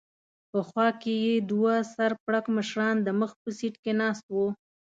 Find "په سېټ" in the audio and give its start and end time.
3.41-3.75